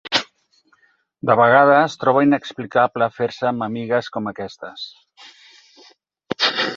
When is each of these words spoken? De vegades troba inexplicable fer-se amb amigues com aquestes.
De 1.29 1.35
vegades 1.41 1.97
troba 2.03 2.23
inexplicable 2.27 3.09
fer-se 3.19 3.47
amb 3.51 3.65
amigues 3.67 4.09
com 4.17 4.31
aquestes. 4.31 4.89